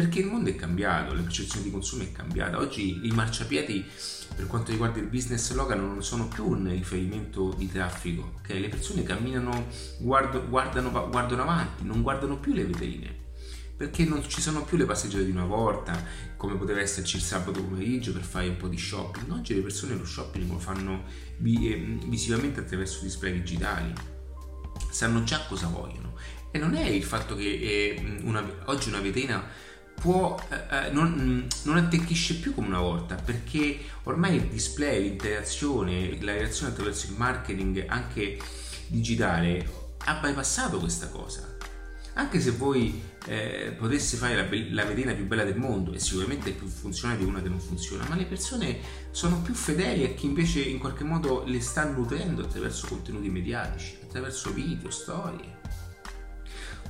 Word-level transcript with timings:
Perché 0.00 0.20
il 0.20 0.28
mondo 0.28 0.48
è 0.48 0.54
cambiato, 0.56 1.12
la 1.12 1.20
percezione 1.20 1.62
di 1.62 1.70
consumo 1.70 2.04
è 2.04 2.10
cambiata. 2.10 2.58
Oggi 2.58 3.06
i 3.06 3.10
marciapiedi 3.10 3.84
per 4.34 4.46
quanto 4.46 4.70
riguarda 4.70 4.98
il 4.98 5.08
business 5.08 5.52
local 5.52 5.78
non 5.78 6.02
sono 6.02 6.26
più 6.26 6.46
un 6.46 6.70
riferimento 6.70 7.52
di 7.52 7.70
traffico, 7.70 8.36
ok? 8.38 8.48
Le 8.48 8.68
persone 8.70 9.02
camminano, 9.02 9.66
guardo, 9.98 10.48
guardano, 10.48 10.90
guardano 11.10 11.42
avanti, 11.42 11.84
non 11.84 12.00
guardano 12.00 12.38
più 12.38 12.54
le 12.54 12.64
vetrine 12.64 13.28
perché 13.76 14.04
non 14.06 14.26
ci 14.26 14.40
sono 14.40 14.64
più 14.64 14.78
le 14.78 14.86
passeggiate 14.86 15.24
di 15.24 15.30
una 15.30 15.44
volta, 15.44 16.02
come 16.36 16.54
poteva 16.54 16.80
esserci 16.80 17.16
il 17.16 17.22
sabato 17.22 17.62
pomeriggio 17.62 18.12
per 18.12 18.22
fare 18.22 18.48
un 18.48 18.56
po' 18.56 18.68
di 18.68 18.78
shopping. 18.78 19.30
Oggi 19.30 19.54
le 19.54 19.60
persone 19.60 19.96
lo 19.96 20.04
shopping 20.04 20.50
lo 20.50 20.58
fanno 20.58 21.04
eh, 21.42 21.98
visivamente 22.06 22.60
attraverso 22.60 23.02
display 23.02 23.32
digitali, 23.32 23.92
sanno 24.90 25.24
già 25.24 25.44
cosa 25.46 25.66
vogliono. 25.68 26.16
E 26.50 26.58
non 26.58 26.74
è 26.74 26.86
il 26.86 27.04
fatto 27.04 27.36
che 27.36 27.44
eh, 27.44 28.20
una, 28.22 28.44
oggi 28.64 28.88
una 28.88 29.00
vetrina 29.00 29.68
può, 30.00 30.42
eh, 30.48 30.86
eh, 30.86 30.90
non, 30.90 31.46
non, 31.64 31.76
attecchisce 31.76 32.36
più 32.36 32.54
come 32.54 32.68
una 32.68 32.80
volta 32.80 33.16
perché 33.16 33.78
ormai 34.04 34.36
il 34.36 34.46
display, 34.46 35.02
l'interazione, 35.02 36.20
la 36.22 36.32
relazione 36.32 36.72
attraverso 36.72 37.06
il 37.08 37.16
marketing 37.18 37.84
anche 37.86 38.38
digitale 38.86 39.68
ha 40.04 40.14
bypassato 40.14 40.78
questa 40.78 41.08
cosa. 41.08 41.56
Anche 42.14 42.40
se 42.40 42.50
voi 42.50 43.00
eh, 43.26 43.74
potesse 43.78 44.16
fare 44.16 44.34
la, 44.34 44.46
la 44.70 44.84
vetrina 44.84 45.12
più 45.12 45.26
bella 45.26 45.44
del 45.44 45.56
mondo 45.56 45.92
e 45.92 45.98
sicuramente 45.98 46.50
più 46.50 46.66
funzionale 46.66 47.20
di 47.20 47.24
una 47.24 47.40
che 47.40 47.48
non 47.48 47.60
funziona, 47.60 48.04
ma 48.08 48.16
le 48.16 48.24
persone 48.24 48.78
sono 49.10 49.40
più 49.40 49.54
fedeli 49.54 50.04
a 50.04 50.14
chi 50.14 50.26
invece 50.26 50.60
in 50.60 50.78
qualche 50.78 51.04
modo 51.04 51.44
le 51.46 51.60
sta 51.60 51.84
nutrendo 51.84 52.42
attraverso 52.42 52.88
contenuti 52.88 53.28
mediatici, 53.28 53.98
attraverso 54.02 54.52
video, 54.52 54.90
storie. 54.90 55.58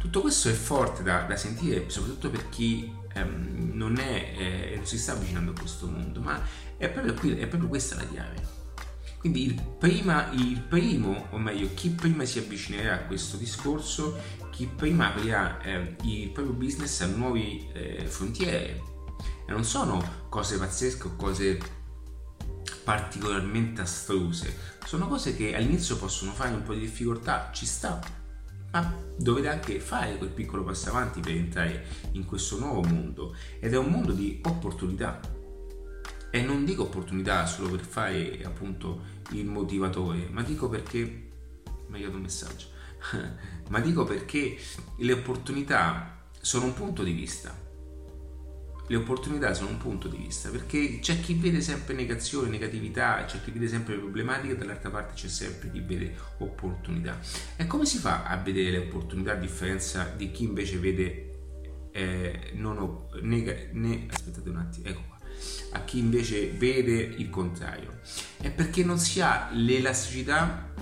Tutto 0.01 0.23
questo 0.23 0.49
è 0.49 0.53
forte 0.53 1.03
da, 1.03 1.25
da 1.25 1.37
sentire, 1.37 1.91
soprattutto 1.91 2.31
per 2.31 2.49
chi 2.49 2.91
ehm, 3.13 3.73
non, 3.75 3.99
è, 3.99 4.35
eh, 4.35 4.77
non 4.77 4.87
si 4.87 4.99
sta 4.99 5.13
avvicinando 5.13 5.51
a 5.51 5.55
questo 5.55 5.87
mondo, 5.89 6.23
ma 6.23 6.43
è 6.79 6.89
proprio, 6.89 7.13
qui, 7.13 7.37
è 7.37 7.47
proprio 7.47 7.69
questa 7.69 7.97
la 7.97 8.07
chiave. 8.07 8.59
Quindi 9.19 9.45
il, 9.45 9.63
prima, 9.79 10.31
il 10.31 10.59
primo, 10.59 11.27
o 11.33 11.39
meglio, 11.39 11.69
chi 11.75 11.91
prima 11.91 12.25
si 12.25 12.39
avvicinerà 12.39 12.95
a 12.95 13.01
questo 13.01 13.37
discorso, 13.37 14.19
chi 14.51 14.67
prima 14.67 15.09
aprirà 15.09 15.61
eh, 15.61 15.97
il 16.05 16.31
proprio 16.31 16.55
business 16.55 17.03
a 17.03 17.07
nuove 17.07 17.71
eh, 17.75 18.07
frontiere. 18.07 18.83
E 19.47 19.53
non 19.53 19.65
sono 19.65 20.25
cose 20.31 20.57
pazzesche 20.57 21.09
o 21.09 21.17
cose 21.17 21.59
particolarmente 22.83 23.83
astruse, 23.83 24.79
sono 24.87 25.07
cose 25.07 25.37
che 25.37 25.55
all'inizio 25.55 25.99
possono 25.99 26.33
fare 26.33 26.55
un 26.55 26.63
po' 26.63 26.73
di 26.73 26.81
difficoltà, 26.81 27.51
ci 27.53 27.67
sta, 27.67 28.01
ma 28.73 28.95
dovete 29.17 29.49
anche 29.49 29.81
fare 29.81 30.17
quel 30.17 30.31
piccolo 30.31 30.63
passo 30.63 30.91
avanti 30.91 31.21
per 31.21 31.33
entrare 31.33 31.85
in 32.13 32.25
questo 32.25 32.59
nuovo 32.59 32.83
mondo. 32.83 33.35
Ed 33.59 33.73
è 33.73 33.79
un 33.79 33.87
mondo 33.87 34.13
di 34.13 34.41
opportunità. 34.45 35.21
E 36.31 36.43
non 36.43 36.65
dico 36.65 36.85
opportunità 36.85 37.45
solo 37.47 37.71
per 37.71 37.81
fare 37.81 38.41
appunto 38.45 39.19
il 39.33 39.47
motivatore 39.47 40.29
ma 40.31 40.43
dico 40.43 40.69
perché 40.69 41.29
meglio 41.89 42.11
un 42.11 42.21
messaggio. 42.21 42.67
Ma 43.71 43.81
dico 43.81 44.05
perché 44.05 44.59
le 44.97 45.13
opportunità 45.13 46.23
sono 46.39 46.67
un 46.67 46.75
punto 46.75 47.03
di 47.03 47.13
vista 47.13 47.57
le 48.87 48.97
opportunità 48.97 49.55
sono 49.55 49.71
un 49.71 49.79
punto 49.79 50.09
di 50.09 50.17
vista, 50.17 50.49
perché 50.51 50.99
c'è 51.01 51.21
chi 51.21 51.35
vede 51.35 51.61
sempre 51.61 51.95
negazione, 51.95 52.49
negatività, 52.49 53.25
c'è 53.25 53.43
chi 53.43 53.51
vede 53.51 53.69
sempre 53.69 53.95
le 53.95 54.01
problematiche, 54.01 54.57
dall'altra 54.57 54.91
parte 54.91 55.15
c'è 55.15 55.29
sempre 55.29 55.71
chi 55.71 55.81
vede 55.81 56.15
opportunità. 56.39 57.19
E 57.57 57.67
come 57.67 57.87
si 57.87 57.99
fa 57.99 58.25
a 58.25 58.37
vedere 58.37 58.71
le 58.71 58.79
opportunità 58.79 59.33
a 59.33 59.37
differenza 59.37 60.13
di 60.17 60.31
chi 60.33 60.45
invece 60.45 60.79
vede 60.79 61.31
eh, 61.93 62.53
non 62.55 63.07
nega, 63.23 63.55
ne, 63.73 64.07
aspettate 64.11 64.49
un 64.49 64.57
attimo, 64.57 64.89
ecco 64.89 65.03
qua, 65.07 65.19
a 65.73 65.85
chi 65.85 65.99
invece 65.99 66.51
vede 66.51 66.93
il 66.93 67.31
contrario? 67.31 68.01
È 68.39 68.51
perché 68.51 68.85
non 68.85 68.99
si 68.99 69.21
ha 69.21 69.51
l'elasticità 69.53 70.73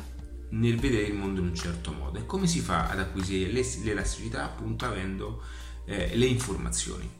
nel 0.51 0.79
vedere 0.79 1.09
il 1.09 1.15
mondo 1.15 1.41
in 1.41 1.49
un 1.49 1.55
certo 1.55 1.93
modo. 1.93 2.19
E 2.19 2.27
come 2.27 2.47
si 2.47 2.61
fa 2.61 2.89
ad 2.89 2.99
acquisire 2.99 3.53
l'elasticità? 3.83 4.45
Appunto 4.45 4.87
avendo 4.87 5.43
eh, 5.85 6.17
le 6.17 6.27
informazioni 6.27 7.11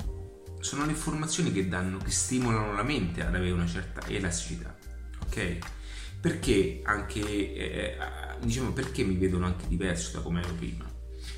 sono 0.61 0.85
le 0.85 0.93
informazioni 0.93 1.53
che 1.53 1.69
danno, 1.69 1.99
che 1.99 2.11
stimolano 2.11 2.73
la 2.75 2.83
mente 2.83 3.25
ad 3.25 3.35
avere 3.35 3.53
una 3.53 3.67
certa 3.67 4.07
elasticità, 4.07 4.77
ok? 5.23 5.59
Perché 6.21 6.81
anche, 6.85 7.21
eh, 7.21 7.97
diciamo, 8.41 8.73
perché 8.73 9.05
mi 9.05 9.17
vedono 9.17 9.47
anche 9.47 9.69
diverso 9.69 10.17
da 10.17 10.23
come 10.23 10.41
ero 10.41 10.53
prima? 10.55 10.85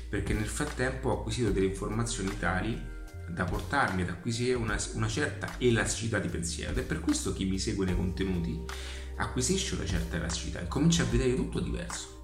Perché 0.09 0.33
nel 0.33 0.47
frattempo 0.47 1.09
ho 1.09 1.19
acquisito 1.19 1.51
delle 1.51 1.67
informazioni 1.67 2.37
tali 2.37 2.89
da 3.29 3.45
portarmi 3.45 4.01
ad 4.01 4.09
acquisire 4.09 4.55
una, 4.55 4.77
una 4.93 5.07
certa 5.07 5.55
elasticità 5.57 6.19
di 6.19 6.27
pensiero 6.27 6.71
ed 6.71 6.79
è 6.79 6.83
per 6.83 6.99
questo 6.99 7.31
che 7.31 7.39
chi 7.39 7.45
mi 7.45 7.59
segue 7.59 7.85
nei 7.85 7.95
contenuti 7.95 8.59
acquisisce 9.17 9.75
una 9.75 9.85
certa 9.85 10.17
elasticità 10.17 10.59
e 10.59 10.67
comincia 10.67 11.03
a 11.03 11.05
vedere 11.05 11.35
tutto 11.35 11.59
diverso 11.59 12.20